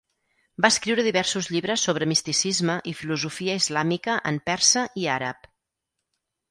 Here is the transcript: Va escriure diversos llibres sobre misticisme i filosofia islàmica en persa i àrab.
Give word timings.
Va 0.65 0.69
escriure 0.73 1.03
diversos 1.07 1.49
llibres 1.55 1.83
sobre 1.89 2.07
misticisme 2.13 2.79
i 2.93 2.97
filosofia 3.03 3.59
islàmica 3.65 4.19
en 4.33 4.43
persa 4.51 4.89
i 5.05 5.11
àrab. 5.21 5.51